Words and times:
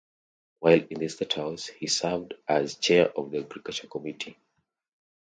While 0.61 0.79
in 0.89 0.99
the 0.99 1.09
state 1.09 1.33
house, 1.33 1.67
he 1.67 1.85
served 1.85 2.33
as 2.47 2.73
chair 2.79 3.09
of 3.15 3.29
the 3.29 3.41
Agriculture 3.41 3.85
Committee. 3.85 4.35